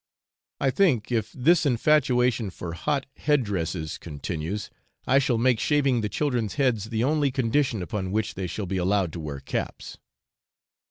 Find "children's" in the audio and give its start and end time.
6.09-6.55